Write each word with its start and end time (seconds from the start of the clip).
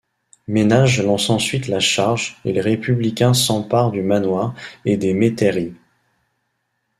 Ménage 0.47 1.03
lance 1.03 1.29
ensuite 1.29 1.67
la 1.67 1.79
charge 1.79 2.39
et 2.43 2.53
les 2.53 2.61
républicains 2.61 3.35
s'emparent 3.35 3.91
du 3.91 4.01
manoir 4.01 4.55
et 4.83 4.97
des 4.97 5.13
métairies. 5.13 5.75